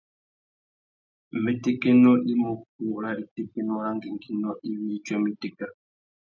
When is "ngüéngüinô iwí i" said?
3.95-4.99